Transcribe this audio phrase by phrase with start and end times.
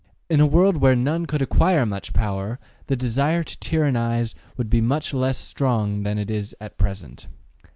[0.31, 2.57] In a world where none could acquire much power,
[2.87, 7.27] the desire to tyrannize would be much less strong than it is at present.